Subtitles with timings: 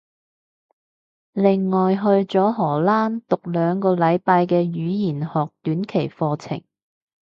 [1.35, 6.63] 另外去咗荷蘭讀兩個禮拜嘅語言學短期課程